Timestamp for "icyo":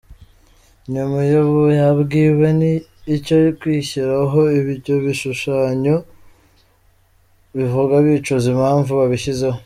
3.15-3.37